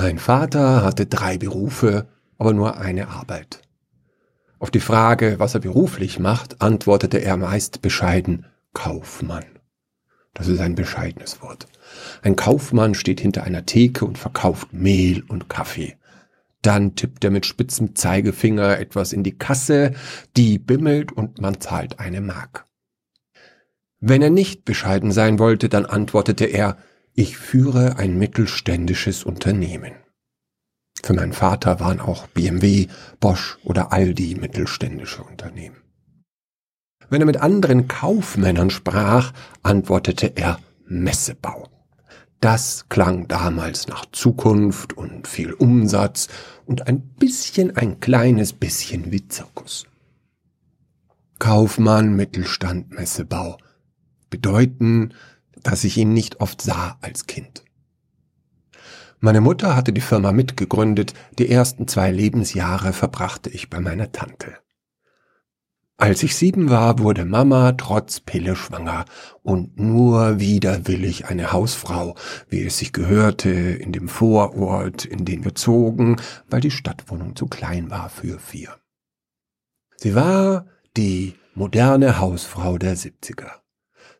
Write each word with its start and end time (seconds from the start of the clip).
Mein 0.00 0.20
Vater 0.20 0.84
hatte 0.84 1.06
drei 1.06 1.38
Berufe, 1.38 2.06
aber 2.38 2.52
nur 2.52 2.76
eine 2.76 3.08
Arbeit. 3.08 3.62
Auf 4.60 4.70
die 4.70 4.78
Frage, 4.78 5.40
was 5.40 5.54
er 5.54 5.60
beruflich 5.60 6.20
macht, 6.20 6.62
antwortete 6.62 7.18
er 7.18 7.36
meist 7.36 7.82
bescheiden 7.82 8.46
Kaufmann. 8.74 9.44
Das 10.34 10.46
ist 10.46 10.60
ein 10.60 10.76
bescheidenes 10.76 11.42
Wort. 11.42 11.66
Ein 12.22 12.36
Kaufmann 12.36 12.94
steht 12.94 13.20
hinter 13.20 13.42
einer 13.42 13.66
Theke 13.66 14.04
und 14.04 14.18
verkauft 14.18 14.72
Mehl 14.72 15.24
und 15.26 15.48
Kaffee. 15.48 15.96
Dann 16.62 16.94
tippt 16.94 17.24
er 17.24 17.32
mit 17.32 17.44
spitzem 17.44 17.96
Zeigefinger 17.96 18.78
etwas 18.78 19.12
in 19.12 19.24
die 19.24 19.36
Kasse, 19.36 19.94
die 20.36 20.60
bimmelt 20.60 21.10
und 21.10 21.40
man 21.40 21.60
zahlt 21.60 21.98
eine 21.98 22.20
Mark. 22.20 22.66
Wenn 23.98 24.22
er 24.22 24.30
nicht 24.30 24.64
bescheiden 24.64 25.10
sein 25.10 25.40
wollte, 25.40 25.68
dann 25.68 25.86
antwortete 25.86 26.44
er, 26.44 26.76
ich 27.18 27.36
führe 27.36 27.96
ein 27.96 28.16
mittelständisches 28.16 29.24
Unternehmen. 29.24 29.90
Für 31.02 31.14
meinen 31.14 31.32
Vater 31.32 31.80
waren 31.80 31.98
auch 31.98 32.28
BMW, 32.28 32.86
Bosch 33.18 33.58
oder 33.64 33.92
Aldi 33.92 34.36
mittelständische 34.36 35.24
Unternehmen. 35.24 35.78
Wenn 37.10 37.20
er 37.20 37.26
mit 37.26 37.38
anderen 37.38 37.88
Kaufmännern 37.88 38.70
sprach, 38.70 39.32
antwortete 39.64 40.36
er 40.36 40.60
Messebau. 40.86 41.68
Das 42.38 42.88
klang 42.88 43.26
damals 43.26 43.88
nach 43.88 44.06
Zukunft 44.12 44.92
und 44.92 45.26
viel 45.26 45.52
Umsatz 45.54 46.28
und 46.66 46.86
ein 46.86 47.00
bisschen, 47.00 47.76
ein 47.76 47.98
kleines 47.98 48.52
bisschen 48.52 49.10
wie 49.10 49.26
Zirkus. 49.26 49.88
Kaufmann, 51.40 52.14
Mittelstand, 52.14 52.92
Messebau 52.92 53.58
bedeuten, 54.30 55.14
dass 55.62 55.84
ich 55.84 55.96
ihn 55.96 56.12
nicht 56.12 56.40
oft 56.40 56.62
sah 56.62 56.98
als 57.00 57.26
Kind. 57.26 57.64
Meine 59.20 59.40
Mutter 59.40 59.74
hatte 59.74 59.92
die 59.92 60.00
Firma 60.00 60.30
mitgegründet, 60.30 61.12
die 61.38 61.50
ersten 61.50 61.88
zwei 61.88 62.10
Lebensjahre 62.12 62.92
verbrachte 62.92 63.50
ich 63.50 63.68
bei 63.68 63.80
meiner 63.80 64.12
Tante. 64.12 64.58
Als 66.00 66.22
ich 66.22 66.36
sieben 66.36 66.70
war, 66.70 67.00
wurde 67.00 67.24
Mama 67.24 67.72
trotz 67.72 68.20
Pille 68.20 68.54
schwanger 68.54 69.04
und 69.42 69.80
nur 69.80 70.38
widerwillig 70.38 71.26
eine 71.26 71.50
Hausfrau, 71.50 72.14
wie 72.48 72.62
es 72.62 72.78
sich 72.78 72.92
gehörte, 72.92 73.50
in 73.50 73.90
dem 73.90 74.08
Vorort, 74.08 75.04
in 75.04 75.24
den 75.24 75.44
wir 75.44 75.56
zogen, 75.56 76.20
weil 76.48 76.60
die 76.60 76.70
Stadtwohnung 76.70 77.34
zu 77.34 77.48
klein 77.48 77.90
war 77.90 78.10
für 78.10 78.38
vier. 78.38 78.76
Sie 79.96 80.14
war 80.14 80.66
die 80.96 81.34
moderne 81.56 82.20
Hausfrau 82.20 82.78
der 82.78 82.96
70er. 82.96 83.50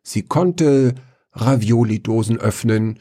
Sie 0.03 0.23
konnte 0.23 0.97
Ravioli-Dosen 1.41 2.39
öffnen, 2.39 2.99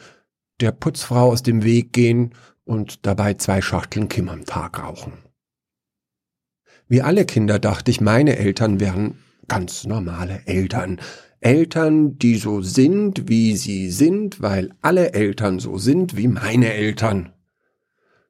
der 0.59 0.71
Putzfrau 0.71 1.31
aus 1.31 1.43
dem 1.43 1.63
Weg 1.63 1.93
gehen 1.93 2.33
und 2.63 3.05
dabei 3.05 3.35
zwei 3.35 3.61
Schachteln 3.61 4.09
Kim 4.09 4.30
am 4.30 4.45
Tag 4.45 4.80
rauchen. 4.80 5.13
Wie 6.88 7.02
alle 7.02 7.25
Kinder 7.25 7.59
dachte 7.59 7.91
ich, 7.91 8.02
meine 8.02 8.38
Eltern 8.38 8.80
wären 8.80 9.17
ganz 9.47 9.85
normale 9.85 10.41
Eltern. 10.45 10.99
Eltern, 11.39 12.17
die 12.17 12.35
so 12.38 12.61
sind, 12.61 13.30
wie 13.30 13.55
sie 13.55 13.91
sind, 13.91 14.41
weil 14.41 14.73
alle 14.81 15.13
Eltern 15.13 15.59
so 15.59 15.77
sind 15.77 16.17
wie 16.17 16.27
meine 16.27 16.73
Eltern. 16.73 17.33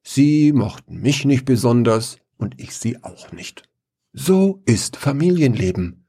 Sie 0.04 0.52
mochten 0.54 1.02
mich 1.02 1.26
nicht 1.26 1.46
besonders 1.46 2.18
und 2.38 2.60
ich 2.60 2.76
sie 2.76 3.04
auch 3.04 3.32
nicht. 3.32 3.70
So 4.14 4.62
ist 4.66 4.98
Familienleben. 4.98 6.08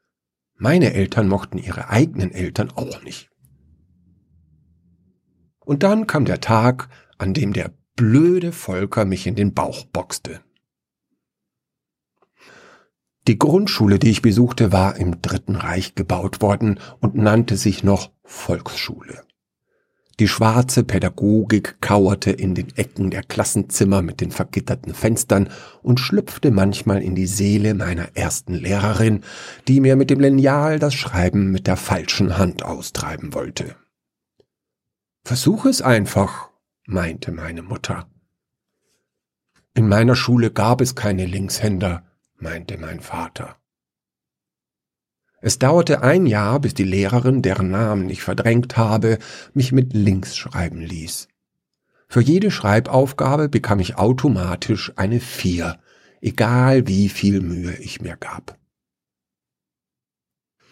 Meine 0.55 0.93
Eltern 0.95 1.29
mochten 1.29 1.59
ihre 1.59 1.89
eigenen 1.89 2.33
Eltern 2.33 2.71
auch 2.71 3.03
nicht. 3.03 3.31
Und 5.69 5.83
dann 5.83 6.07
kam 6.07 6.25
der 6.25 6.41
Tag, 6.41 6.89
an 7.19 7.35
dem 7.35 7.53
der 7.53 7.71
blöde 7.95 8.53
Volker 8.53 9.05
mich 9.05 9.27
in 9.27 9.35
den 9.35 9.53
Bauch 9.53 9.85
boxte. 9.85 10.41
Die 13.27 13.39
Grundschule, 13.39 13.99
die 13.99 14.09
ich 14.09 14.23
besuchte, 14.23 14.73
war 14.73 14.97
im 14.97 15.21
Dritten 15.21 15.57
Reich 15.57 15.95
gebaut 15.95 16.41
worden 16.41 16.81
und 17.01 17.17
nannte 17.17 17.59
sich 17.59 17.85
noch 17.85 18.11
Volksschule. 18.25 19.25
Die 20.19 20.27
schwarze 20.27 20.85
Pädagogik 20.85 21.83
kauerte 21.83 22.31
in 22.31 22.55
den 22.55 22.75
Ecken 22.77 23.11
der 23.11 23.23
Klassenzimmer 23.23 24.01
mit 24.01 24.23
den 24.23 24.31
vergitterten 24.31 24.95
Fenstern 24.95 25.51
und 25.83 26.01
schlüpfte 26.01 26.51
manchmal 26.51 27.03
in 27.03 27.15
die 27.15 27.27
Seele 27.27 27.75
meiner 27.75 28.17
ersten 28.17 28.55
Lehrerin, 28.55 29.21
die 29.69 29.81
mir 29.83 29.97
mit 29.97 30.09
dem 30.09 30.21
Lineal 30.21 30.79
das 30.79 30.95
Schreiben 30.95 31.51
mit 31.51 31.67
der 31.67 31.77
falschen 31.77 32.39
Hand 32.39 32.63
austreiben 32.63 33.35
wollte. 33.35 33.77
Versuch 35.29 35.67
es 35.67 35.83
einfach, 35.83 36.49
meinte 36.87 37.33
meine 37.33 37.61
Mutter. 37.61 38.09
In 39.75 39.87
meiner 39.87 40.17
Schule 40.17 40.51
gab 40.51 40.81
es 40.81 40.95
keine 40.95 41.27
Linkshänder, 41.27 42.03
meinte 42.39 42.79
mein 42.79 43.01
Vater. 43.01 43.57
Es 45.43 45.59
dauerte 45.59 46.01
ein 46.01 46.25
Jahr, 46.25 46.61
bis 46.61 46.73
die 46.73 46.85
Lehrerin, 46.85 47.43
deren 47.43 47.71
Namen 47.71 48.09
ich 48.09 48.23
verdrängt 48.23 48.79
habe, 48.79 49.19
mich 49.53 49.71
mit 49.71 49.93
links 49.93 50.35
schreiben 50.35 50.81
ließ. 50.81 51.29
Für 52.09 52.23
jede 52.23 52.51
Schreibaufgabe 52.51 53.51
bekam 53.51 53.81
ich 53.81 53.97
automatisch 53.97 54.95
eine 54.97 55.21
Vier, 55.21 55.79
egal 56.23 56.87
wie 56.87 57.11
viel 57.11 57.43
Mühe 57.43 57.77
ich 57.77 58.01
mir 58.01 58.17
gab. 58.17 58.59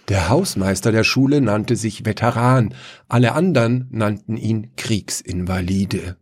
Der 0.08 0.28
Hausmeister 0.28 0.92
der 0.92 1.04
Schule 1.04 1.40
nannte 1.40 1.74
sich 1.74 2.04
Veteran, 2.04 2.74
alle 3.08 3.32
anderen 3.32 3.88
nannten 3.90 4.36
ihn 4.36 4.74
Kriegsinvalide. 4.76 6.16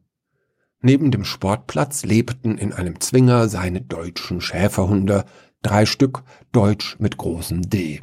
Neben 0.80 1.10
dem 1.10 1.24
Sportplatz 1.24 2.04
lebten 2.04 2.58
in 2.58 2.72
einem 2.72 3.00
Zwinger 3.00 3.48
seine 3.48 3.80
deutschen 3.80 4.40
Schäferhunde, 4.40 5.24
drei 5.62 5.86
Stück, 5.86 6.22
deutsch 6.52 6.96
mit 6.98 7.16
großem 7.16 7.68
D. 7.68 8.00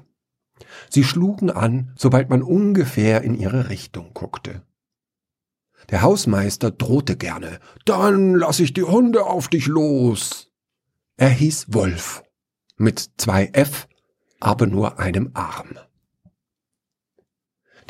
Sie 0.90 1.04
schlugen 1.04 1.50
an, 1.50 1.92
sobald 1.96 2.30
man 2.30 2.42
ungefähr 2.42 3.22
in 3.22 3.36
ihre 3.36 3.70
Richtung 3.70 4.14
guckte. 4.14 4.62
Der 5.90 6.02
Hausmeister 6.02 6.72
drohte 6.72 7.18
gerne, 7.18 7.60
dann 7.86 8.36
lass 8.36 8.60
ich 8.60 8.74
die 8.74 8.84
Hunde 8.84 9.26
auf 9.26 9.48
dich 9.48 9.68
los. 9.68 10.52
Er 11.18 11.30
hieß 11.30 11.74
Wolf, 11.74 12.24
mit 12.78 13.12
zwei 13.18 13.50
F, 13.54 13.88
aber 14.42 14.68
nur 14.68 15.00
einem 15.00 15.32
Arm. 15.34 15.78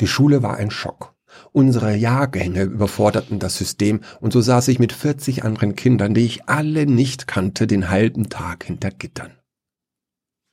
Die 0.00 0.06
Schule 0.06 0.42
war 0.42 0.56
ein 0.56 0.70
Schock. 0.70 1.14
Unsere 1.52 1.96
Jahrgänge 1.96 2.62
überforderten 2.62 3.38
das 3.38 3.56
System 3.56 4.00
und 4.20 4.32
so 4.32 4.40
saß 4.40 4.68
ich 4.68 4.78
mit 4.78 4.92
40 4.92 5.44
anderen 5.44 5.74
Kindern, 5.74 6.14
die 6.14 6.24
ich 6.24 6.48
alle 6.48 6.86
nicht 6.86 7.26
kannte, 7.26 7.66
den 7.66 7.88
halben 7.88 8.28
Tag 8.28 8.64
hinter 8.64 8.90
Gittern. 8.90 9.32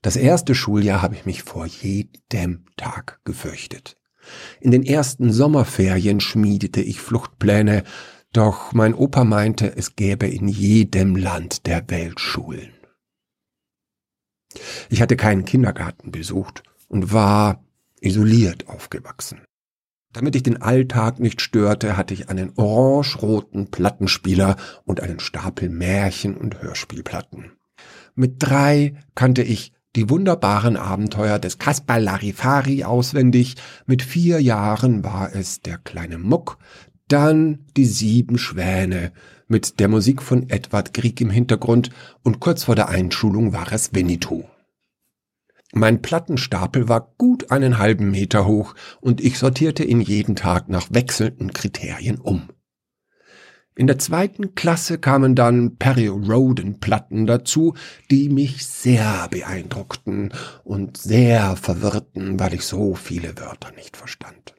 Das 0.01 0.15
erste 0.15 0.55
Schuljahr 0.55 1.01
habe 1.01 1.15
ich 1.15 1.25
mich 1.25 1.43
vor 1.43 1.65
jedem 1.65 2.65
Tag 2.77 3.19
gefürchtet. 3.25 3.97
In 4.61 4.71
den 4.71 4.83
ersten 4.83 5.33
Sommerferien 5.33 6.21
schmiedete 6.21 6.81
ich 6.81 7.01
Fluchtpläne, 7.01 7.83
doch 8.31 8.73
mein 8.73 8.93
Opa 8.93 9.23
meinte, 9.23 9.75
es 9.75 9.95
gäbe 9.95 10.27
in 10.27 10.47
jedem 10.47 11.15
Land 11.15 11.65
der 11.65 11.89
Welt 11.89 12.19
Schulen. 12.19 12.78
Ich 14.89 15.01
hatte 15.01 15.15
keinen 15.15 15.45
Kindergarten 15.45 16.11
besucht 16.11 16.63
und 16.87 17.13
war 17.13 17.63
isoliert 18.01 18.67
aufgewachsen. 18.67 19.41
Damit 20.11 20.35
ich 20.35 20.43
den 20.43 20.61
Alltag 20.61 21.19
nicht 21.19 21.39
störte, 21.39 21.95
hatte 21.95 22.15
ich 22.15 22.29
einen 22.29 22.53
orange-roten 22.55 23.69
Plattenspieler 23.69 24.55
und 24.83 25.01
einen 25.01 25.19
Stapel 25.19 25.69
Märchen- 25.69 26.35
und 26.35 26.63
Hörspielplatten. 26.63 27.51
Mit 28.15 28.35
drei 28.39 28.95
kannte 29.13 29.43
ich 29.43 29.71
die 29.95 30.09
wunderbaren 30.09 30.77
Abenteuer 30.77 31.39
des 31.39 31.57
Kaspar 31.57 31.99
Larifari 31.99 32.83
auswendig. 32.83 33.55
Mit 33.85 34.01
vier 34.01 34.41
Jahren 34.41 35.03
war 35.03 35.35
es 35.35 35.61
der 35.61 35.77
kleine 35.77 36.17
Muck, 36.17 36.57
dann 37.07 37.65
die 37.77 37.85
sieben 37.85 38.37
Schwäne 38.37 39.11
mit 39.49 39.79
der 39.81 39.89
Musik 39.89 40.21
von 40.21 40.49
Edward 40.49 40.93
Grieg 40.93 41.19
im 41.19 41.29
Hintergrund 41.29 41.89
und 42.23 42.39
kurz 42.39 42.63
vor 42.63 42.75
der 42.75 42.87
Einschulung 42.87 43.51
war 43.51 43.71
es 43.73 43.93
Winnetou. 43.93 44.45
Mein 45.73 46.01
Plattenstapel 46.01 46.87
war 46.87 47.13
gut 47.17 47.51
einen 47.51 47.77
halben 47.77 48.09
Meter 48.09 48.47
hoch 48.47 48.73
und 49.01 49.21
ich 49.21 49.37
sortierte 49.37 49.83
ihn 49.83 50.01
jeden 50.01 50.35
Tag 50.35 50.69
nach 50.69 50.87
wechselnden 50.91 51.53
Kriterien 51.53 52.17
um. 52.17 52.49
In 53.75 53.87
der 53.87 53.97
zweiten 53.97 54.55
Klasse 54.55 54.97
kamen 54.97 55.35
dann 55.35 55.77
Perry 55.77 56.07
Roden 56.07 56.79
Platten 56.79 57.27
dazu, 57.27 57.75
die 58.11 58.29
mich 58.29 58.65
sehr 58.65 59.27
beeindruckten 59.29 60.33
und 60.63 60.97
sehr 60.97 61.55
verwirrten, 61.55 62.39
weil 62.39 62.55
ich 62.55 62.65
so 62.65 62.95
viele 62.95 63.37
Wörter 63.37 63.71
nicht 63.71 63.95
verstand. 63.95 64.53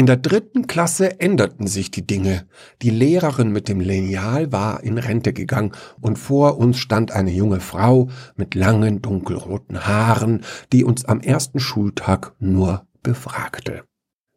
In 0.00 0.06
der 0.06 0.16
dritten 0.16 0.66
Klasse 0.66 1.20
änderten 1.20 1.66
sich 1.66 1.90
die 1.90 2.06
Dinge. 2.06 2.48
Die 2.80 2.88
Lehrerin 2.88 3.52
mit 3.52 3.68
dem 3.68 3.80
Lineal 3.80 4.50
war 4.50 4.82
in 4.82 4.96
Rente 4.96 5.34
gegangen 5.34 5.72
und 6.00 6.18
vor 6.18 6.56
uns 6.56 6.78
stand 6.78 7.12
eine 7.12 7.30
junge 7.30 7.60
Frau 7.60 8.08
mit 8.34 8.54
langen 8.54 9.02
dunkelroten 9.02 9.86
Haaren, 9.86 10.40
die 10.72 10.84
uns 10.84 11.04
am 11.04 11.20
ersten 11.20 11.60
Schultag 11.60 12.32
nur 12.38 12.86
befragte. 13.02 13.84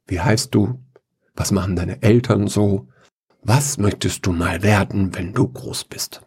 Wie 0.06 0.20
heißt 0.20 0.54
du? 0.54 0.84
Was 1.34 1.54
machen 1.54 1.78
deine 1.78 2.04
Eltern 2.04 2.50
so? 2.50 2.90
Was 3.42 3.78
möchtest 3.78 4.26
du 4.26 4.34
mal 4.34 4.64
werden, 4.64 5.16
wenn 5.16 5.32
du 5.32 5.48
groß 5.48 5.86
bist? 5.86 6.24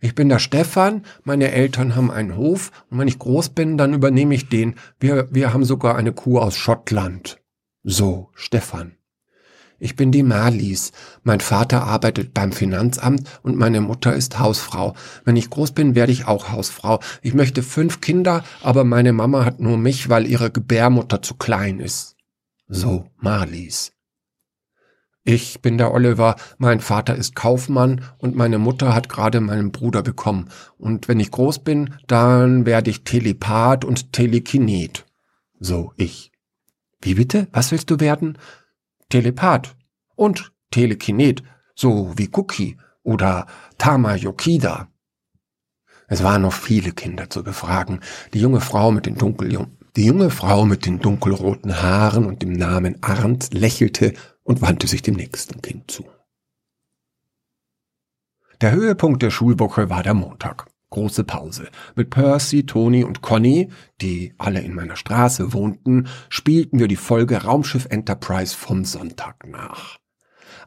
Ich 0.00 0.14
bin 0.14 0.28
der 0.28 0.38
Stefan, 0.38 1.06
meine 1.24 1.50
Eltern 1.50 1.96
haben 1.96 2.10
einen 2.10 2.36
Hof 2.36 2.72
und 2.90 2.98
wenn 2.98 3.08
ich 3.08 3.18
groß 3.18 3.48
bin, 3.54 3.78
dann 3.78 3.94
übernehme 3.94 4.34
ich 4.34 4.50
den. 4.50 4.74
Wir, 5.00 5.28
wir 5.30 5.54
haben 5.54 5.64
sogar 5.64 5.96
eine 5.96 6.12
Kuh 6.12 6.38
aus 6.38 6.58
Schottland. 6.58 7.41
So, 7.84 8.30
Stefan. 8.34 8.96
Ich 9.80 9.96
bin 9.96 10.12
die 10.12 10.22
Marlies. 10.22 10.92
Mein 11.24 11.40
Vater 11.40 11.82
arbeitet 11.82 12.32
beim 12.32 12.52
Finanzamt 12.52 13.28
und 13.42 13.56
meine 13.56 13.80
Mutter 13.80 14.14
ist 14.14 14.38
Hausfrau. 14.38 14.94
Wenn 15.24 15.34
ich 15.34 15.50
groß 15.50 15.72
bin, 15.72 15.96
werde 15.96 16.12
ich 16.12 16.28
auch 16.28 16.52
Hausfrau. 16.52 17.00
Ich 17.20 17.34
möchte 17.34 17.64
fünf 17.64 18.00
Kinder, 18.00 18.44
aber 18.62 18.84
meine 18.84 19.12
Mama 19.12 19.44
hat 19.44 19.58
nur 19.58 19.76
mich, 19.76 20.08
weil 20.08 20.28
ihre 20.28 20.52
Gebärmutter 20.52 21.20
zu 21.20 21.34
klein 21.34 21.80
ist. 21.80 22.14
So, 22.68 23.06
Marlies. 23.16 23.92
Ich 25.24 25.62
bin 25.62 25.78
der 25.78 25.92
Oliver, 25.92 26.36
mein 26.58 26.80
Vater 26.80 27.14
ist 27.16 27.34
Kaufmann 27.34 28.04
und 28.18 28.36
meine 28.36 28.58
Mutter 28.58 28.94
hat 28.94 29.08
gerade 29.08 29.40
meinen 29.40 29.72
Bruder 29.72 30.02
bekommen. 30.02 30.48
Und 30.78 31.08
wenn 31.08 31.20
ich 31.20 31.30
groß 31.32 31.60
bin, 31.60 31.94
dann 32.06 32.66
werde 32.66 32.90
ich 32.90 33.02
Telepath 33.02 33.84
und 33.84 34.12
Telekinet. 34.12 35.06
So, 35.58 35.92
ich. 35.96 36.31
Wie 37.02 37.14
bitte? 37.14 37.48
Was 37.52 37.72
willst 37.72 37.90
du 37.90 38.00
werden? 38.00 38.38
Telepath 39.08 39.76
und 40.14 40.52
Telekinet, 40.70 41.42
so 41.74 42.12
wie 42.16 42.30
Cookie 42.32 42.78
oder 43.02 43.46
Tama 43.76 44.14
Yokida. 44.14 44.88
Es 46.06 46.22
waren 46.22 46.42
noch 46.42 46.52
viele 46.52 46.92
Kinder 46.92 47.28
zu 47.28 47.42
befragen. 47.42 48.00
Die 48.32 48.40
junge 48.40 48.60
Frau 48.60 48.90
mit 48.90 49.06
den 49.06 49.16
dunkel 49.16 49.66
die 49.96 50.06
junge 50.06 50.30
Frau 50.30 50.64
mit 50.64 50.86
den 50.86 51.00
dunkelroten 51.00 51.82
Haaren 51.82 52.24
und 52.24 52.40
dem 52.40 52.52
Namen 52.52 53.02
Arndt 53.02 53.52
lächelte 53.52 54.14
und 54.42 54.62
wandte 54.62 54.86
sich 54.86 55.02
dem 55.02 55.16
nächsten 55.16 55.60
Kind 55.60 55.90
zu. 55.90 56.06
Der 58.62 58.72
Höhepunkt 58.72 59.22
der 59.22 59.30
Schulwoche 59.30 59.90
war 59.90 60.02
der 60.02 60.14
Montag. 60.14 60.71
Große 60.92 61.24
Pause. 61.24 61.68
Mit 61.96 62.10
Percy, 62.10 62.66
Tony 62.66 63.02
und 63.02 63.22
Conny, 63.22 63.70
die 64.02 64.34
alle 64.36 64.60
in 64.60 64.74
meiner 64.74 64.96
Straße 64.96 65.54
wohnten, 65.54 66.06
spielten 66.28 66.78
wir 66.78 66.86
die 66.86 66.96
Folge 66.96 67.44
Raumschiff 67.44 67.86
Enterprise 67.88 68.54
vom 68.54 68.84
Sonntag 68.84 69.46
nach. 69.48 69.98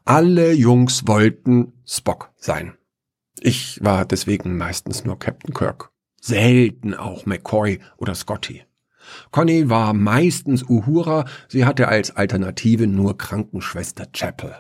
Alle 0.04 0.52
Jungs 0.52 1.08
wollten 1.08 1.74
Spock 1.86 2.32
sein. 2.38 2.74
Ich 3.40 3.80
war 3.84 4.04
deswegen 4.06 4.58
meistens 4.58 5.06
nur 5.06 5.20
Captain 5.20 5.54
Kirk. 5.54 5.92
Selten 6.20 6.96
auch 6.96 7.28
McCoy 7.28 7.80
oder 7.98 8.16
Scotty. 8.16 8.64
Conny 9.30 9.70
war 9.70 9.94
meistens 9.94 10.64
Uhura, 10.64 11.26
sie 11.48 11.66
hatte 11.66 11.88
als 11.88 12.16
Alternative 12.16 12.88
nur 12.88 13.16
Krankenschwester 13.16 14.08
Chapel. 14.12 14.56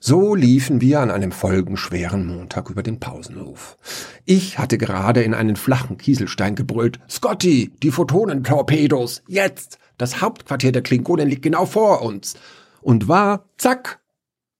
So 0.00 0.34
liefen 0.34 0.80
wir 0.80 1.00
an 1.00 1.10
einem 1.10 1.32
folgenschweren 1.32 2.24
Montag 2.26 2.70
über 2.70 2.82
den 2.82 3.00
Pausenhof. 3.00 3.76
Ich 4.24 4.58
hatte 4.58 4.78
gerade 4.78 5.22
in 5.22 5.34
einen 5.34 5.56
flachen 5.56 5.98
Kieselstein 5.98 6.54
gebrüllt, 6.54 7.00
Scotty, 7.08 7.72
die 7.82 7.90
Photonentorpedos, 7.90 9.22
jetzt! 9.26 9.78
Das 9.96 10.20
Hauptquartier 10.20 10.70
der 10.70 10.82
Klingonen 10.82 11.28
liegt 11.28 11.42
genau 11.42 11.66
vor 11.66 12.02
uns. 12.02 12.34
Und 12.80 13.08
war, 13.08 13.48
zack, 13.58 14.00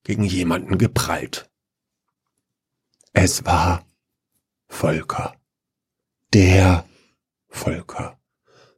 gegen 0.02 0.25
jemanden 0.25 0.79
geprallt. 0.79 1.49
Es 3.12 3.46
war 3.46 3.84
Volker. 4.67 5.34
Der 6.34 6.84
Volker. 7.49 8.19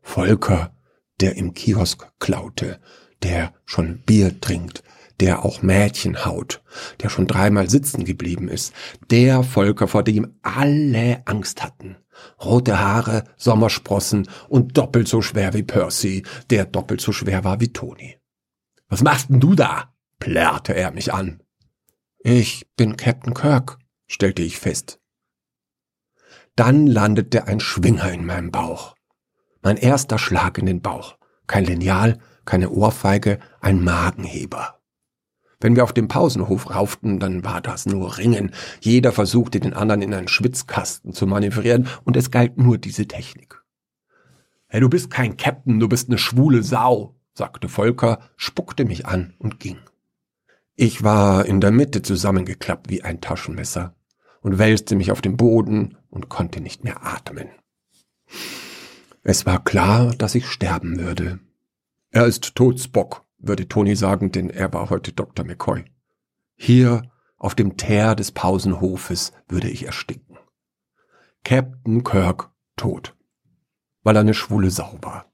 Volker, 0.02 0.74
der 1.20 1.36
im 1.36 1.54
Kiosk 1.54 2.12
klaute, 2.18 2.78
der 3.22 3.54
schon 3.64 4.02
Bier 4.02 4.40
trinkt, 4.40 4.82
der 5.20 5.44
auch 5.44 5.62
Mädchen 5.62 6.24
haut, 6.24 6.62
der 7.00 7.08
schon 7.08 7.26
dreimal 7.26 7.68
sitzen 7.68 8.04
geblieben 8.04 8.48
ist, 8.48 8.72
der 9.10 9.42
Volker, 9.42 9.88
vor 9.88 10.02
dem 10.02 10.34
alle 10.42 11.22
Angst 11.26 11.62
hatten. 11.62 11.96
Rote 12.42 12.78
Haare, 12.78 13.24
Sommersprossen 13.36 14.28
und 14.48 14.76
doppelt 14.76 15.08
so 15.08 15.22
schwer 15.22 15.54
wie 15.54 15.62
Percy, 15.62 16.24
der 16.50 16.66
doppelt 16.66 17.00
so 17.00 17.12
schwer 17.12 17.44
war 17.44 17.60
wie 17.60 17.72
Toni. 17.72 18.18
Was 18.88 19.02
machst 19.02 19.30
denn 19.30 19.40
du 19.40 19.54
da? 19.54 19.94
plärrte 20.18 20.74
er 20.74 20.90
mich 20.90 21.14
an. 21.14 21.42
Ich 22.18 22.66
bin 22.76 22.96
Captain 22.96 23.32
Kirk, 23.32 23.78
stellte 24.06 24.42
ich 24.42 24.58
fest. 24.58 25.00
Dann 26.56 26.86
landete 26.86 27.46
ein 27.46 27.60
Schwinger 27.60 28.12
in 28.12 28.26
meinem 28.26 28.50
Bauch. 28.50 28.94
Mein 29.62 29.76
erster 29.76 30.18
Schlag 30.18 30.58
in 30.58 30.66
den 30.66 30.82
Bauch. 30.82 31.16
Kein 31.46 31.64
Lineal, 31.64 32.18
keine 32.44 32.70
Ohrfeige, 32.70 33.38
ein 33.60 33.82
Magenheber. 33.82 34.79
Wenn 35.60 35.76
wir 35.76 35.84
auf 35.84 35.92
dem 35.92 36.08
Pausenhof 36.08 36.74
rauften, 36.74 37.20
dann 37.20 37.44
war 37.44 37.60
das 37.60 37.84
nur 37.84 38.16
Ringen. 38.16 38.52
Jeder 38.80 39.12
versuchte, 39.12 39.60
den 39.60 39.74
anderen 39.74 40.00
in 40.00 40.14
einen 40.14 40.28
Schwitzkasten 40.28 41.12
zu 41.12 41.26
manövrieren, 41.26 41.88
und 42.04 42.16
es 42.16 42.30
galt 42.30 42.56
nur 42.56 42.78
diese 42.78 43.06
Technik. 43.06 43.62
Hey, 44.68 44.80
du 44.80 44.88
bist 44.88 45.10
kein 45.10 45.36
Captain, 45.36 45.78
du 45.78 45.88
bist 45.88 46.08
eine 46.08 46.18
schwule 46.18 46.62
Sau, 46.62 47.14
sagte 47.34 47.68
Volker, 47.68 48.20
spuckte 48.36 48.84
mich 48.84 49.06
an 49.06 49.34
und 49.38 49.60
ging. 49.60 49.78
Ich 50.76 51.02
war 51.02 51.44
in 51.44 51.60
der 51.60 51.72
Mitte 51.72 52.00
zusammengeklappt 52.00 52.88
wie 52.88 53.02
ein 53.02 53.20
Taschenmesser 53.20 53.94
und 54.40 54.58
wälzte 54.58 54.96
mich 54.96 55.12
auf 55.12 55.20
den 55.20 55.36
Boden 55.36 55.98
und 56.08 56.30
konnte 56.30 56.62
nicht 56.62 56.84
mehr 56.84 57.04
atmen. 57.04 57.48
Es 59.22 59.44
war 59.44 59.62
klar, 59.62 60.14
dass 60.16 60.34
ich 60.34 60.46
sterben 60.46 60.98
würde. 60.98 61.40
Er 62.10 62.26
ist 62.26 62.54
tot, 62.54 62.80
Spock, 62.80 63.24
würde 63.40 63.68
Toni 63.68 63.96
sagen, 63.96 64.32
denn 64.32 64.50
er 64.50 64.72
war 64.72 64.90
heute 64.90 65.12
Dr. 65.12 65.44
McCoy. 65.44 65.84
Hier 66.56 67.02
auf 67.36 67.54
dem 67.54 67.76
Teer 67.76 68.14
des 68.14 68.32
Pausenhofes 68.32 69.32
würde 69.48 69.68
ich 69.68 69.86
ersticken. 69.86 70.38
Captain 71.44 72.04
Kirk 72.04 72.50
tot, 72.76 73.16
weil 74.02 74.16
er 74.16 74.20
eine 74.20 74.34
schwule 74.34 74.70
Sau 74.70 74.98
war. 75.00 75.26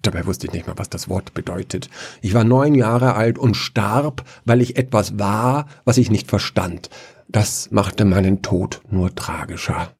Dabei 0.00 0.26
wusste 0.26 0.46
ich 0.46 0.52
nicht 0.52 0.66
mal, 0.66 0.78
was 0.78 0.90
das 0.90 1.08
Wort 1.08 1.32
bedeutet. 1.32 1.88
Ich 2.22 2.34
war 2.34 2.44
neun 2.44 2.74
Jahre 2.74 3.14
alt 3.14 3.38
und 3.38 3.56
starb, 3.56 4.24
weil 4.44 4.60
ich 4.60 4.76
etwas 4.76 5.18
war, 5.18 5.68
was 5.84 5.96
ich 5.96 6.10
nicht 6.10 6.28
verstand. 6.28 6.90
Das 7.28 7.70
machte 7.70 8.04
meinen 8.04 8.42
Tod 8.42 8.82
nur 8.90 9.14
tragischer. 9.14 9.96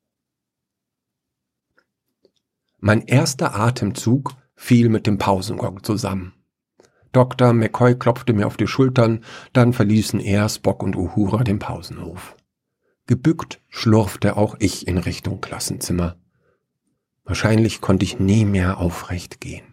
Mein 2.79 3.03
erster 3.03 3.55
Atemzug 3.55 4.35
fiel 4.57 4.89
mit 4.89 5.07
dem 5.07 5.19
Pausengong 5.19 5.85
zusammen. 5.85 6.35
Dr. 7.13 7.53
McCoy 7.53 7.95
klopfte 7.95 8.33
mir 8.33 8.47
auf 8.47 8.57
die 8.57 8.67
Schultern, 8.67 9.25
dann 9.53 9.73
verließen 9.73 10.19
er, 10.21 10.49
Spock 10.49 10.83
und 10.83 10.97
Uhura 10.97 11.45
den 11.45 11.59
Pausenhof. 11.59 12.37
Gebückt 13.07 13.61
schlurfte 13.69 14.37
auch 14.37 14.57
ich 14.59 14.89
in 14.89 14.97
Richtung 14.99 15.41
Klassenzimmer. 15.41 16.17
Wahrscheinlich 17.25 17.81
konnte 17.81 18.05
ich 18.05 18.19
nie 18.19 18.45
mehr 18.45 18.79
aufrecht 18.79 19.41
gehen. 19.41 19.65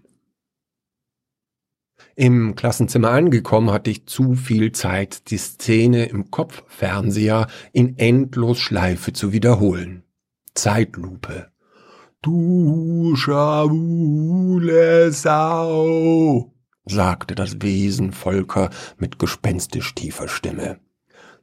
Im 2.16 2.56
Klassenzimmer 2.56 3.12
angekommen 3.12 3.72
hatte 3.72 3.90
ich 3.90 4.06
zu 4.08 4.36
viel 4.36 4.74
Zeit, 4.74 5.32
die 5.32 5.38
Szene 5.38 6.06
im 6.08 6.30
Kopffernseher 6.32 7.48
in 7.72 7.98
Endlosschleife 7.98 9.14
zu 9.14 9.32
wiederholen. 9.32 10.04
Zeitlupe. 10.54 11.50
Du 12.22 13.16
schwule 13.16 15.14
Sau 15.14 16.54
sagte 16.86 17.36
das 17.36 17.62
Wesen 17.62 18.12
Volker 18.12 18.70
mit 18.98 19.20
gespenstisch 19.20 19.94
tiefer 19.96 20.28
Stimme. 20.28 20.80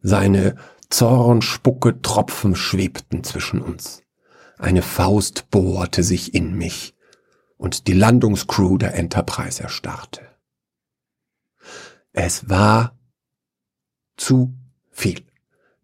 Seine 0.03 0.57
Zornspucke 0.91 2.01
Tropfen 2.03 2.55
schwebten 2.55 3.25
zwischen 3.25 3.61
uns. 3.61 4.03
Eine 4.59 4.83
Faust 4.83 5.51
bohrte 5.51 6.03
sich 6.03 6.35
in 6.35 6.57
mich 6.57 6.95
und 7.57 7.87
die 7.87 7.93
Landungscrew 7.93 8.79
der 8.79 8.95
Enterprise 8.95 9.63
erstarrte. 9.63 10.23
Es 12.13 12.49
war 12.49 12.99
zu 14.17 14.55
viel 14.91 15.26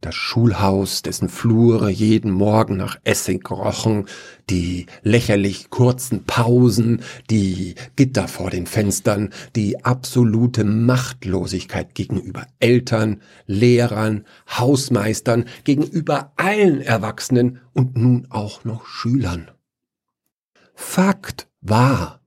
das 0.03 0.15
Schulhaus, 0.17 1.03
dessen 1.03 1.29
Flure 1.29 1.89
jeden 1.89 2.31
Morgen 2.31 2.77
nach 2.77 2.99
Essig 3.05 3.51
rochen, 3.51 4.07
die 4.51 4.87
lächerlich 5.03 5.71
kurzen 5.71 6.25
Pausen, 6.25 7.03
die 7.31 7.77
Gitter 7.97 8.29
vor 8.29 8.51
den 8.51 8.67
Fenstern, 8.67 9.31
die 9.57 9.85
absolute 9.85 10.65
Machtlosigkeit 10.65 11.95
gegenüber 11.95 12.47
Eltern, 12.59 13.23
Lehrern, 13.47 14.27
Hausmeistern, 14.51 15.47
gegenüber 15.65 16.33
allen 16.37 16.81
Erwachsenen 16.81 17.61
und 17.73 17.97
nun 17.97 18.27
auch 18.29 18.65
noch 18.65 18.85
Schülern. 18.87 19.51
Fakt 20.75 21.49
war, 21.61 22.21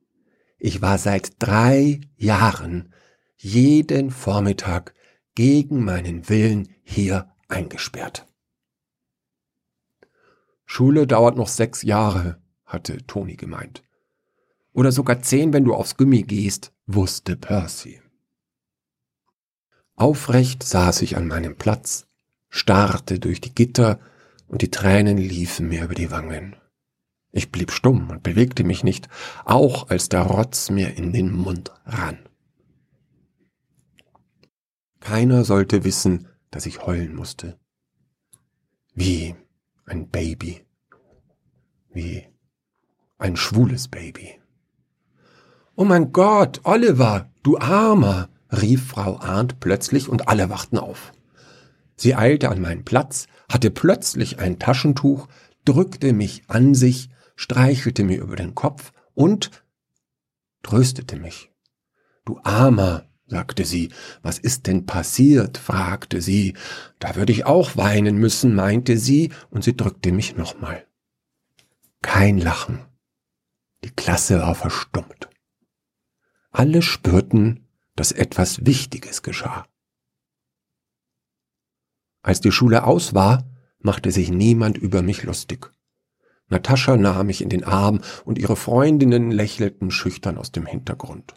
ich 0.57 0.81
war 0.81 0.97
seit 0.97 1.33
drei 1.39 1.99
Jahren 2.15 2.93
jeden 3.37 4.11
Vormittag 4.11 4.93
gegen 5.35 5.83
meinen 5.83 6.29
Willen 6.29 6.69
hier 6.83 7.34
eingesperrt. 7.47 8.25
Schule 10.65 11.07
dauert 11.07 11.37
noch 11.37 11.47
sechs 11.47 11.83
Jahre, 11.83 12.41
hatte 12.65 13.05
Toni 13.05 13.35
gemeint. 13.35 13.83
Oder 14.73 14.91
sogar 14.91 15.21
zehn, 15.21 15.53
wenn 15.53 15.63
du 15.63 15.73
aufs 15.73 15.95
Gummi 15.95 16.23
gehst, 16.23 16.73
wusste 16.85 17.35
Percy. 17.37 18.01
Aufrecht 19.95 20.63
saß 20.63 21.01
ich 21.03 21.15
an 21.15 21.27
meinem 21.27 21.55
Platz, 21.55 22.07
starrte 22.49 23.19
durch 23.19 23.39
die 23.39 23.55
Gitter 23.55 23.99
und 24.47 24.61
die 24.61 24.71
Tränen 24.71 25.17
liefen 25.17 25.69
mir 25.69 25.85
über 25.85 25.95
die 25.95 26.11
Wangen. 26.11 26.57
Ich 27.31 27.51
blieb 27.51 27.71
stumm 27.71 28.09
und 28.09 28.23
bewegte 28.23 28.63
mich 28.63 28.83
nicht, 28.83 29.07
auch 29.45 29.89
als 29.89 30.09
der 30.09 30.21
Rotz 30.21 30.69
mir 30.69 30.97
in 30.97 31.13
den 31.13 31.31
Mund 31.31 31.71
rann. 31.85 32.19
Keiner 34.99 35.45
sollte 35.45 35.83
wissen, 35.83 36.27
dass 36.51 36.65
ich 36.65 36.85
heulen 36.85 37.15
musste. 37.15 37.59
Wie 38.93 39.35
ein 39.85 40.09
Baby. 40.09 40.65
Wie 41.91 42.27
ein 43.17 43.35
schwules 43.35 43.87
Baby. 43.87 44.39
Oh 45.75 45.85
mein 45.85 46.11
Gott, 46.11 46.61
Oliver, 46.63 47.29
du 47.43 47.57
Armer, 47.57 48.29
rief 48.51 48.87
Frau 48.87 49.19
Arndt 49.19 49.59
plötzlich 49.59 50.07
und 50.07 50.27
alle 50.27 50.49
wachten 50.49 50.77
auf. 50.77 51.11
Sie 51.97 52.15
eilte 52.15 52.49
an 52.49 52.61
meinen 52.61 52.85
Platz, 52.85 53.27
hatte 53.49 53.71
plötzlich 53.71 54.39
ein 54.39 54.59
Taschentuch, 54.59 55.27
drückte 55.65 56.13
mich 56.13 56.43
an 56.47 56.75
sich, 56.75 57.09
streichelte 57.35 58.03
mir 58.03 58.21
über 58.21 58.35
den 58.35 58.55
Kopf 58.55 58.93
und 59.13 59.51
tröstete 60.63 61.17
mich. 61.17 61.51
Du 62.25 62.39
Armer, 62.43 63.07
sagte 63.27 63.65
sie. 63.65 63.89
Was 64.21 64.39
ist 64.39 64.67
denn 64.67 64.85
passiert? 64.85 65.57
fragte 65.57 66.21
sie. 66.21 66.55
Da 66.99 67.15
würde 67.15 67.33
ich 67.33 67.45
auch 67.45 67.75
weinen 67.75 68.17
müssen, 68.17 68.55
meinte 68.55 68.97
sie, 68.97 69.31
und 69.49 69.63
sie 69.63 69.75
drückte 69.75 70.11
mich 70.11 70.35
nochmal. 70.35 70.85
Kein 72.01 72.37
Lachen. 72.37 72.85
Die 73.83 73.91
Klasse 73.91 74.39
war 74.39 74.55
verstummt. 74.55 75.29
Alle 76.51 76.81
spürten, 76.81 77.67
dass 77.95 78.11
etwas 78.11 78.65
Wichtiges 78.65 79.23
geschah. 79.23 79.65
Als 82.21 82.41
die 82.41 82.51
Schule 82.51 82.85
aus 82.85 83.13
war, 83.13 83.49
machte 83.79 84.11
sich 84.11 84.29
niemand 84.31 84.77
über 84.77 85.01
mich 85.01 85.23
lustig. 85.23 85.71
Natascha 86.47 86.95
nahm 86.97 87.27
mich 87.27 87.41
in 87.41 87.49
den 87.49 87.63
Arm 87.63 88.01
und 88.23 88.37
ihre 88.37 88.55
Freundinnen 88.55 89.31
lächelten 89.31 89.91
schüchtern 89.91 90.37
aus 90.37 90.51
dem 90.51 90.65
Hintergrund. 90.65 91.35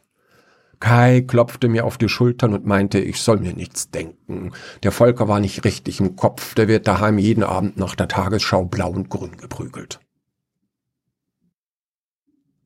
Kai 0.80 1.22
klopfte 1.22 1.68
mir 1.68 1.84
auf 1.84 1.98
die 1.98 2.08
Schultern 2.08 2.54
und 2.54 2.64
meinte, 2.64 2.98
ich 2.98 3.20
soll 3.20 3.38
mir 3.38 3.52
nichts 3.52 3.90
denken. 3.90 4.52
Der 4.82 4.92
Volker 4.92 5.26
war 5.28 5.40
nicht 5.40 5.64
richtig 5.64 6.00
im 6.00 6.16
Kopf, 6.16 6.54
der 6.54 6.68
wird 6.68 6.86
daheim 6.86 7.18
jeden 7.18 7.42
Abend 7.42 7.76
nach 7.76 7.94
der 7.94 8.08
Tagesschau 8.08 8.64
blau 8.64 8.90
und 8.90 9.10
grün 9.10 9.36
geprügelt. 9.36 10.00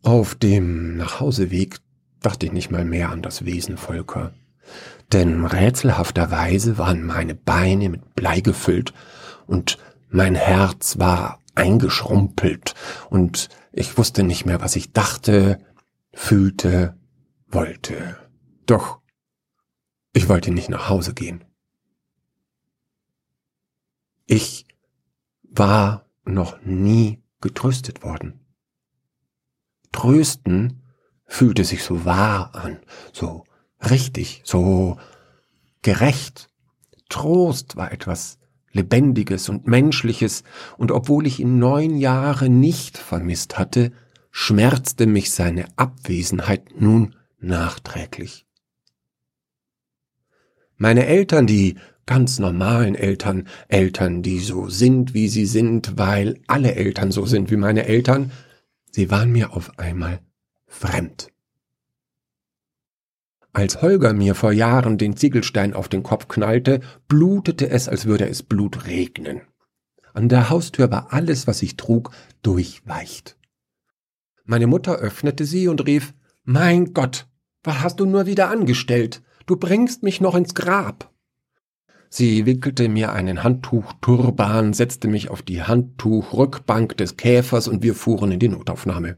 Auf 0.02 0.34
dem 0.34 0.96
Nachhauseweg 0.96 1.78
dachte 2.20 2.46
ich 2.46 2.52
nicht 2.52 2.70
mal 2.70 2.84
mehr 2.84 3.10
an 3.10 3.22
das 3.22 3.44
Wesen 3.44 3.76
Volker. 3.76 4.32
Denn 5.12 5.44
rätselhafterweise 5.44 6.78
waren 6.78 7.04
meine 7.04 7.34
Beine 7.34 7.88
mit 7.88 8.14
Blei 8.14 8.40
gefüllt 8.40 8.92
und 9.46 9.78
mein 10.08 10.34
Herz 10.34 10.98
war 10.98 11.40
eingeschrumpelt 11.54 12.74
und 13.10 13.48
ich 13.72 13.96
wusste 13.96 14.22
nicht 14.22 14.46
mehr, 14.46 14.60
was 14.60 14.76
ich 14.76 14.92
dachte, 14.92 15.58
fühlte 16.12 16.94
wollte. 17.52 18.16
Doch 18.66 19.00
ich 20.12 20.28
wollte 20.28 20.50
nicht 20.50 20.68
nach 20.68 20.88
Hause 20.88 21.14
gehen. 21.14 21.44
Ich 24.26 24.66
war 25.42 26.06
noch 26.24 26.60
nie 26.62 27.22
getröstet 27.40 28.02
worden. 28.02 28.40
Trösten 29.90 30.82
fühlte 31.26 31.64
sich 31.64 31.82
so 31.82 32.04
wahr 32.04 32.54
an, 32.54 32.78
so 33.12 33.44
richtig, 33.80 34.42
so 34.44 34.98
gerecht. 35.82 36.50
Trost 37.08 37.76
war 37.76 37.92
etwas 37.92 38.38
Lebendiges 38.70 39.48
und 39.48 39.66
Menschliches, 39.66 40.44
und 40.78 40.90
obwohl 40.90 41.26
ich 41.26 41.40
ihn 41.40 41.58
neun 41.58 41.98
Jahre 41.98 42.48
nicht 42.48 42.96
vermisst 42.96 43.58
hatte, 43.58 43.92
schmerzte 44.30 45.06
mich 45.06 45.30
seine 45.30 45.66
Abwesenheit 45.76 46.80
nun 46.80 47.14
nachträglich. 47.42 48.46
Meine 50.76 51.06
Eltern, 51.06 51.46
die 51.46 51.76
ganz 52.06 52.38
normalen 52.38 52.94
Eltern, 52.94 53.46
Eltern, 53.68 54.22
die 54.22 54.40
so 54.40 54.68
sind, 54.68 55.14
wie 55.14 55.28
sie 55.28 55.46
sind, 55.46 55.96
weil 55.96 56.40
alle 56.46 56.74
Eltern 56.74 57.12
so 57.12 57.26
sind 57.26 57.50
wie 57.50 57.56
meine 57.56 57.86
Eltern, 57.86 58.32
sie 58.90 59.10
waren 59.10 59.30
mir 59.30 59.52
auf 59.52 59.78
einmal 59.78 60.20
fremd. 60.66 61.28
Als 63.52 63.82
Holger 63.82 64.14
mir 64.14 64.34
vor 64.34 64.52
Jahren 64.52 64.96
den 64.96 65.16
Ziegelstein 65.16 65.74
auf 65.74 65.88
den 65.88 66.02
Kopf 66.02 66.26
knallte, 66.26 66.80
blutete 67.06 67.68
es, 67.68 67.86
als 67.86 68.06
würde 68.06 68.28
es 68.28 68.42
Blut 68.42 68.86
regnen. 68.86 69.42
An 70.14 70.28
der 70.28 70.48
Haustür 70.48 70.90
war 70.90 71.12
alles, 71.12 71.46
was 71.46 71.62
ich 71.62 71.76
trug, 71.76 72.10
durchweicht. 72.42 73.36
Meine 74.44 74.66
Mutter 74.66 74.96
öffnete 74.96 75.44
sie 75.44 75.68
und 75.68 75.86
rief 75.86 76.14
Mein 76.44 76.94
Gott, 76.94 77.26
was 77.62 77.82
hast 77.82 78.00
du 78.00 78.06
nur 78.06 78.26
wieder 78.26 78.50
angestellt? 78.50 79.22
Du 79.46 79.56
bringst 79.56 80.02
mich 80.02 80.20
noch 80.20 80.34
ins 80.34 80.54
Grab. 80.54 81.10
Sie 82.08 82.44
wickelte 82.44 82.88
mir 82.90 83.12
einen 83.12 83.42
Handtuchturban, 83.42 84.74
setzte 84.74 85.08
mich 85.08 85.30
auf 85.30 85.40
die 85.40 85.62
Handtuchrückbank 85.62 86.96
des 86.98 87.16
Käfers 87.16 87.68
und 87.68 87.82
wir 87.82 87.94
fuhren 87.94 88.32
in 88.32 88.38
die 88.38 88.48
Notaufnahme. 88.48 89.16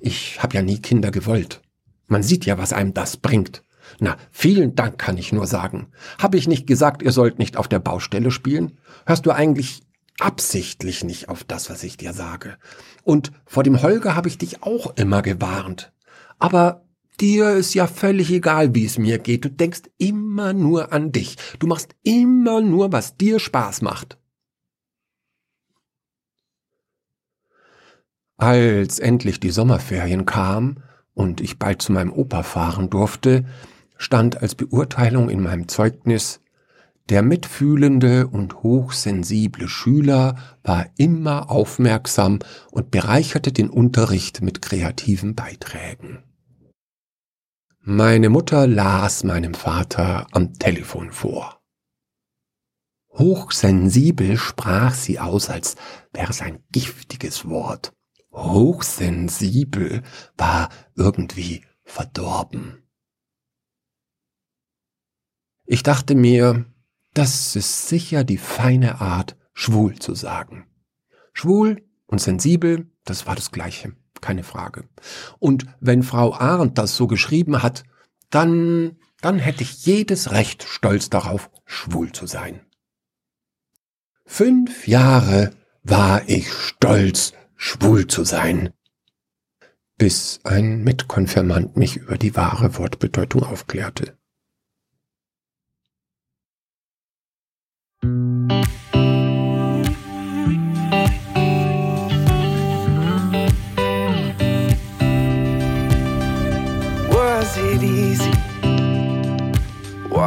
Ich 0.00 0.42
hab 0.42 0.52
ja 0.52 0.62
nie 0.62 0.80
Kinder 0.80 1.12
gewollt. 1.12 1.62
Man 2.08 2.24
sieht 2.24 2.44
ja, 2.44 2.58
was 2.58 2.72
einem 2.72 2.92
das 2.92 3.16
bringt. 3.16 3.62
Na, 4.00 4.16
vielen 4.30 4.74
Dank 4.74 4.98
kann 4.98 5.16
ich 5.16 5.32
nur 5.32 5.46
sagen. 5.46 5.88
Hab 6.18 6.34
ich 6.34 6.48
nicht 6.48 6.66
gesagt, 6.66 7.02
ihr 7.02 7.12
sollt 7.12 7.38
nicht 7.38 7.56
auf 7.56 7.68
der 7.68 7.78
Baustelle 7.78 8.30
spielen? 8.30 8.78
Hörst 9.06 9.26
du 9.26 9.30
eigentlich 9.30 9.82
absichtlich 10.18 11.04
nicht 11.04 11.28
auf 11.28 11.44
das, 11.44 11.70
was 11.70 11.84
ich 11.84 11.96
dir 11.96 12.12
sage? 12.12 12.56
Und 13.04 13.30
vor 13.46 13.62
dem 13.62 13.82
Holger 13.82 14.16
habe 14.16 14.28
ich 14.28 14.38
dich 14.38 14.62
auch 14.62 14.96
immer 14.96 15.22
gewarnt. 15.22 15.92
Aber 16.38 16.83
Dir 17.20 17.50
ist 17.50 17.74
ja 17.74 17.86
völlig 17.86 18.30
egal, 18.30 18.74
wie 18.74 18.84
es 18.84 18.98
mir 18.98 19.18
geht. 19.18 19.44
Du 19.44 19.50
denkst 19.50 19.82
immer 19.98 20.52
nur 20.52 20.92
an 20.92 21.12
dich. 21.12 21.36
Du 21.58 21.66
machst 21.66 21.94
immer 22.02 22.60
nur, 22.60 22.92
was 22.92 23.16
dir 23.16 23.38
Spaß 23.38 23.82
macht. 23.82 24.18
Als 28.36 28.98
endlich 28.98 29.38
die 29.38 29.50
Sommerferien 29.50 30.26
kam 30.26 30.82
und 31.14 31.40
ich 31.40 31.58
bald 31.58 31.82
zu 31.82 31.92
meinem 31.92 32.12
Opa 32.12 32.42
fahren 32.42 32.90
durfte, 32.90 33.44
stand 33.96 34.42
als 34.42 34.56
Beurteilung 34.56 35.30
in 35.30 35.40
meinem 35.40 35.68
Zeugnis 35.68 36.40
der 37.10 37.22
mitfühlende 37.22 38.26
und 38.26 38.62
hochsensible 38.62 39.68
Schüler 39.68 40.36
war 40.62 40.86
immer 40.96 41.50
aufmerksam 41.50 42.38
und 42.70 42.90
bereicherte 42.90 43.52
den 43.52 43.68
Unterricht 43.68 44.40
mit 44.40 44.62
kreativen 44.62 45.34
Beiträgen. 45.34 46.22
Meine 47.86 48.30
Mutter 48.30 48.66
las 48.66 49.24
meinem 49.24 49.52
Vater 49.52 50.26
am 50.32 50.54
Telefon 50.54 51.12
vor. 51.12 51.60
Hochsensibel 53.10 54.38
sprach 54.38 54.94
sie 54.94 55.20
aus, 55.20 55.50
als 55.50 55.76
wäre 56.10 56.30
es 56.30 56.40
ein 56.40 56.64
giftiges 56.72 57.46
Wort. 57.46 57.92
Hochsensibel 58.32 60.02
war 60.38 60.70
irgendwie 60.94 61.62
verdorben. 61.82 62.88
Ich 65.66 65.82
dachte 65.82 66.14
mir, 66.14 66.64
das 67.12 67.54
ist 67.54 67.88
sicher 67.88 68.24
die 68.24 68.38
feine 68.38 69.02
Art, 69.02 69.36
schwul 69.52 69.98
zu 69.98 70.14
sagen. 70.14 70.66
Schwul 71.34 71.86
und 72.06 72.22
sensibel, 72.22 72.90
das 73.04 73.26
war 73.26 73.34
das 73.34 73.50
gleiche 73.50 73.94
keine 74.24 74.42
Frage. 74.42 74.88
Und 75.38 75.66
wenn 75.80 76.02
Frau 76.02 76.34
Arndt 76.34 76.78
das 76.78 76.96
so 76.96 77.06
geschrieben 77.06 77.62
hat, 77.62 77.84
dann, 78.30 78.96
dann 79.20 79.38
hätte 79.38 79.62
ich 79.62 79.84
jedes 79.84 80.30
Recht, 80.30 80.64
stolz 80.64 81.10
darauf, 81.10 81.50
schwul 81.66 82.10
zu 82.10 82.26
sein. 82.26 82.64
Fünf 84.24 84.88
Jahre 84.88 85.50
war 85.82 86.26
ich 86.26 86.50
stolz, 86.50 87.34
schwul 87.54 88.06
zu 88.06 88.24
sein, 88.24 88.72
bis 89.98 90.40
ein 90.44 90.82
Mitkonfirmant 90.82 91.76
mich 91.76 91.96
über 91.96 92.16
die 92.16 92.34
wahre 92.34 92.78
Wortbedeutung 92.78 93.42
aufklärte. 93.42 94.16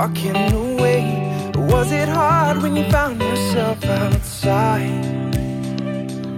walking 0.07 0.53
away? 0.53 1.51
Was 1.55 1.91
it 1.91 2.07
hard 2.07 2.61
when 2.61 2.75
you 2.75 2.89
found 2.89 3.21
yourself 3.21 3.83
outside? 3.85 4.87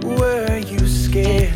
Were 0.02 0.58
you 0.58 0.86
scared? 0.88 1.54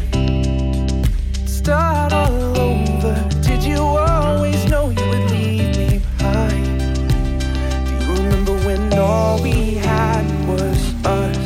Start 1.46 2.12
all 2.12 2.58
over. 2.58 3.14
Did 3.42 3.64
you 3.64 3.78
always 3.78 4.64
know 4.66 4.90
you 4.90 5.06
would 5.08 5.30
leave 5.30 5.76
me 5.76 5.98
behind? 5.98 6.78
Do 7.86 7.92
you 8.04 8.12
remember 8.22 8.54
when 8.66 8.92
all 8.98 9.42
we 9.42 9.74
had 9.74 10.24
was 10.46 10.94
us? 11.04 11.38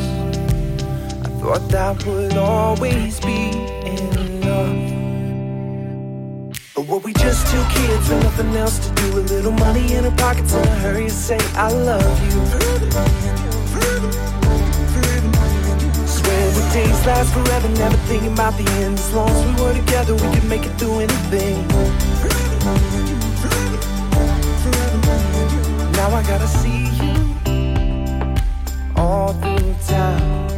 I 1.25 1.29
thought 1.41 1.69
that 1.71 2.05
would 2.05 2.37
always 2.37 3.21
be. 3.21 3.78
Were 6.89 6.99
we 6.99 7.13
just 7.13 7.47
two 7.53 7.63
kids 7.69 8.09
with 8.09 8.23
nothing 8.23 8.57
else 8.57 8.79
to 8.79 8.95
do? 8.95 9.19
A 9.19 9.21
little 9.21 9.53
money 9.53 9.93
in 9.95 10.07
our 10.07 10.17
pockets 10.17 10.55
in 10.55 10.65
a 10.65 10.75
hurry 10.77 11.05
to 11.05 11.11
say 11.11 11.39
I 11.55 11.71
love 11.71 12.25
you. 12.25 12.41
Swear 16.07 16.51
the 16.51 16.71
days 16.73 17.07
last 17.07 17.33
forever, 17.35 17.69
never 17.69 17.97
thinking 18.09 18.33
about 18.33 18.57
the 18.57 18.65
end. 18.83 18.99
As 18.99 19.13
long 19.13 19.29
as 19.29 19.45
we 19.45 19.63
were 19.63 19.75
together, 19.75 20.15
we 20.15 20.35
could 20.35 20.49
make 20.49 20.65
it 20.65 20.73
through 20.79 21.01
anything. 21.01 21.69
Now 25.93 26.11
I 26.15 26.23
gotta 26.23 26.49
see 26.49 26.89
you 27.03 27.37
all 28.97 29.35
through 29.35 29.75
town, 29.87 30.49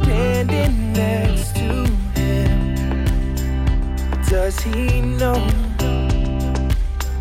standing 0.00 0.92
next. 0.94 1.51
Does 4.32 4.58
he 4.60 5.02
know 5.02 5.46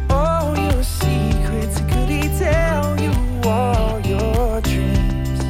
all 0.09 0.57
your 0.57 0.81
secrets? 0.81 1.81
Could 1.81 2.07
he 2.07 2.21
tell 2.39 2.97
you 3.01 3.11
all 3.43 3.99
your 3.99 4.61
dreams? 4.61 5.41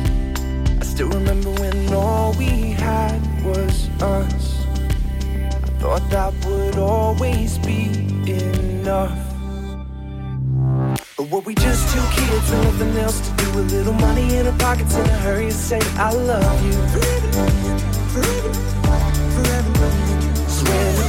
I 0.82 0.84
still 0.84 1.10
remember 1.10 1.52
when 1.52 1.94
all 1.94 2.34
we 2.34 2.72
had 2.72 3.22
was 3.46 3.92
us. 4.02 4.66
I 4.66 5.52
thought 5.80 6.10
that 6.10 6.34
would 6.46 6.78
always 6.78 7.60
be 7.60 7.92
enough. 8.26 9.16
But 11.16 11.30
were 11.30 11.42
we 11.42 11.54
just 11.54 11.94
two 11.94 12.02
kids 12.12 12.50
with 12.50 12.64
nothing 12.64 12.98
else 12.98 13.20
to 13.30 13.36
do? 13.36 13.60
A 13.60 13.62
little 13.62 13.94
money 13.94 14.36
in 14.36 14.48
our 14.48 14.58
pockets 14.58 14.96
in 14.96 15.06
a 15.06 15.18
hurry 15.20 15.46
to 15.46 15.54
say 15.54 15.80
I 15.96 16.12
love 16.12 16.66
you. 16.66 16.74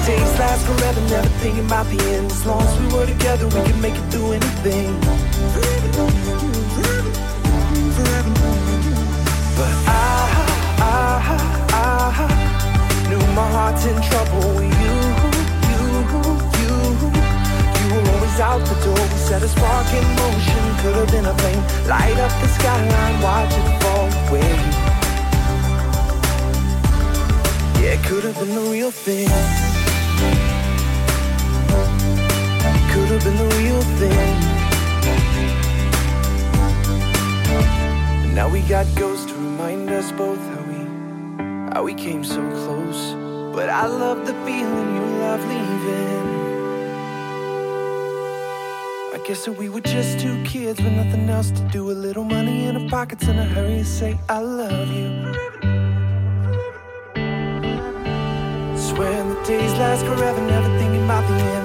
Days 0.06 0.37
last 0.37 0.66
forever, 0.66 1.00
never 1.02 1.28
thinking 1.38 1.64
about 1.64 1.87
the 1.87 2.00
end. 2.11 2.26
As 2.26 2.44
long 2.44 2.61
as 2.61 2.76
we 2.80 2.87
were 2.92 3.06
together, 3.06 3.47
we 3.47 3.62
could 3.62 3.80
make 3.80 3.94
it 3.94 4.02
through 4.11 4.32
anything. 4.32 4.99
But 9.54 9.73
I, 9.87 10.26
I, 10.82 10.99
I 11.71 12.26
knew 13.09 13.23
my 13.38 13.47
heart's 13.54 13.87
in 13.87 13.94
trouble. 14.02 14.59
You, 14.59 14.94
you, 15.71 15.80
you, 16.59 16.73
you 17.78 17.94
were 17.94 18.06
always 18.11 18.40
out 18.40 18.59
the 18.66 18.75
door. 18.82 18.99
We 18.99 19.18
set 19.23 19.42
a 19.44 19.49
spark 19.49 19.87
in 19.94 20.04
motion. 20.18 20.62
Could 20.82 20.97
have 20.97 21.11
been 21.12 21.26
a 21.26 21.35
flame. 21.38 21.62
Light 21.87 22.18
up 22.18 22.32
the 22.42 22.49
skyline, 22.49 23.23
watch 23.23 23.54
it 23.54 23.66
fall 23.80 24.11
away. 24.26 24.52
Yeah, 27.80 27.94
it 27.94 28.02
could 28.04 28.25
have 28.25 28.35
been 28.40 28.52
the 28.52 28.62
real 28.68 28.90
thing. 28.90 29.72
Been 33.25 33.37
the 33.37 33.55
real 33.57 33.81
thing. 34.00 34.12
And 38.25 38.35
now 38.35 38.49
we 38.49 38.62
got 38.62 38.85
ghosts 38.97 39.26
to 39.26 39.35
remind 39.35 39.88
us 39.91 40.11
both 40.11 40.41
how 40.41 40.62
we 40.62 40.79
how 41.73 41.85
we 41.85 41.95
came 41.95 42.25
so 42.25 42.41
close. 42.50 43.14
But 43.55 43.69
I 43.69 43.87
love 43.87 44.26
the 44.26 44.35
feeling 44.45 44.97
you 44.97 45.05
love 45.21 45.41
leaving. 45.52 46.26
I 49.14 49.25
guess 49.25 49.45
that 49.45 49.52
we 49.52 49.69
were 49.69 49.83
just 49.83 50.19
two 50.19 50.43
kids 50.43 50.82
with 50.82 50.93
nothing 50.93 51.30
else 51.30 51.52
to 51.52 51.63
do. 51.69 51.93
A 51.93 51.97
little 52.06 52.25
money 52.25 52.65
in 52.67 52.76
our 52.76 52.89
pockets 52.89 53.28
in 53.28 53.39
a 53.39 53.45
hurry 53.45 53.78
to 53.78 53.85
say 53.85 54.19
I 54.28 54.41
love 54.41 54.89
you. 54.89 55.32
Swear 58.76 59.23
the 59.23 59.41
days 59.47 59.73
last 59.75 60.04
forever, 60.04 60.41
never 60.41 60.76
thinking 60.78 61.04
about. 61.04 61.22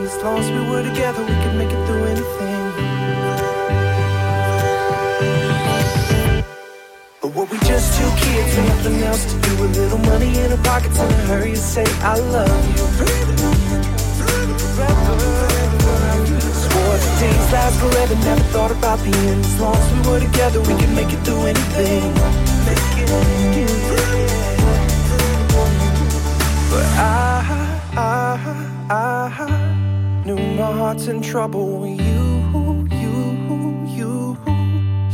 As 0.07 0.23
long 0.23 0.39
as 0.39 0.49
we 0.49 0.61
were 0.69 0.83
together, 0.83 1.21
we 1.21 1.35
could 1.43 1.55
make 1.55 1.69
it 1.69 1.85
through 1.85 2.05
anything. 2.05 2.63
But 7.21 7.35
were 7.35 7.43
we 7.43 7.57
just 7.67 7.99
two 7.99 8.09
kids 8.23 8.55
with 8.55 8.67
nothing 8.69 9.03
else 9.03 9.25
to 9.25 9.37
do? 9.41 9.51
A 9.65 9.67
little 9.67 9.97
money 9.97 10.31
in 10.39 10.49
our 10.53 10.63
pockets 10.63 10.97
in 10.97 11.11
a 11.11 11.13
hurry 11.27 11.51
to 11.51 11.57
say 11.57 11.83
I 11.99 12.15
love 12.19 12.47
you. 12.69 12.85
Swore 16.63 16.97
the 17.03 17.11
days 17.19 17.51
last 17.51 17.77
forever, 17.81 18.15
never 18.15 18.45
thought 18.55 18.71
about 18.71 18.99
the 18.99 19.11
end. 19.11 19.43
As 19.43 19.59
long 19.59 19.75
as 19.75 19.91
we 19.91 19.99
were 20.09 20.21
together, 20.21 20.61
we 20.61 20.73
could 20.79 20.93
make 20.95 21.11
it 21.11 21.19
through 21.25 21.47
anything. 21.51 22.13
But 26.71 26.85
I, 26.95 27.83
I, 27.97 28.87
I 28.89 29.66
knew 30.27 30.57
my 30.57 30.69
heart's 30.73 31.07
in 31.07 31.21
trouble. 31.21 31.87
You, 31.87 32.21
you, 32.91 33.15
you, 33.97 34.37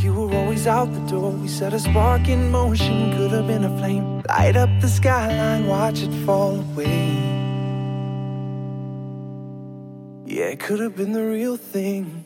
you 0.02 0.12
were 0.12 0.34
always 0.34 0.66
out 0.66 0.92
the 0.92 1.06
door. 1.06 1.30
We 1.30 1.46
set 1.46 1.72
a 1.72 1.78
spark 1.78 2.26
in 2.28 2.50
motion, 2.50 3.16
could 3.16 3.30
have 3.30 3.46
been 3.46 3.62
a 3.62 3.78
flame. 3.78 4.22
Light 4.28 4.56
up 4.56 4.70
the 4.80 4.88
skyline, 4.88 5.68
watch 5.68 6.02
it 6.02 6.12
fall 6.26 6.56
away. 6.56 7.14
Yeah, 10.26 10.46
it 10.46 10.58
could 10.58 10.80
have 10.80 10.96
been 10.96 11.12
the 11.12 11.24
real 11.24 11.56
thing. 11.56 12.23